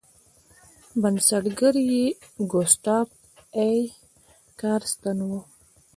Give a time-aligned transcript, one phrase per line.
[1.01, 2.05] بنسټګر یې
[2.51, 3.07] ګوسټاف
[3.59, 3.77] ای
[4.59, 5.31] کارستن و.